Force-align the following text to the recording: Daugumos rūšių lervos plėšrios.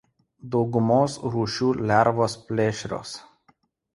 Daugumos 0.53 1.17
rūšių 1.35 1.69
lervos 1.91 2.37
plėšrios. 2.47 3.15